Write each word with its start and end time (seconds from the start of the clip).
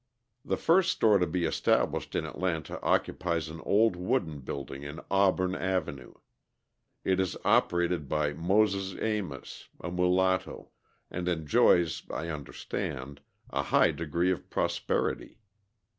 The 0.43 0.57
first 0.57 0.91
store 0.93 1.19
to 1.19 1.27
be 1.27 1.45
established 1.45 2.15
in 2.15 2.25
Atlanta 2.25 2.81
occupies 2.81 3.49
an 3.49 3.61
old 3.63 3.95
wooden 3.95 4.39
building 4.39 4.81
in 4.81 4.99
Auburn 5.11 5.53
Avenue. 5.53 6.15
It 7.03 7.19
is 7.19 7.37
operated 7.45 8.09
by 8.09 8.33
Moses 8.33 8.99
Amos, 8.99 9.69
a 9.79 9.91
mulatto, 9.91 10.69
and 11.11 11.27
enjoys, 11.27 12.01
I 12.09 12.29
understand, 12.29 13.21
a 13.51 13.61
high 13.61 13.91
degree 13.91 14.31
of 14.31 14.49
prosperity. 14.49 15.37